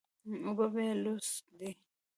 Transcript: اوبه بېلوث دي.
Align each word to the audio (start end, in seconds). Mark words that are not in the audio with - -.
اوبه 0.45 0.65
بېلوث 0.73 1.29
دي. 1.57 1.69